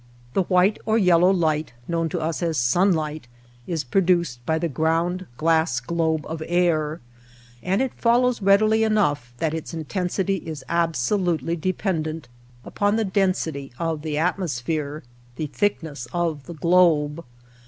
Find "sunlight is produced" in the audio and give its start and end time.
2.57-4.43